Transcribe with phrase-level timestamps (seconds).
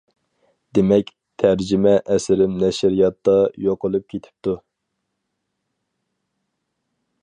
[0.77, 1.11] دېمەك،
[1.43, 4.59] تەرجىمە ئەسىرىم نەشرىياتتا يوقىلىپ كېتىپتۇ.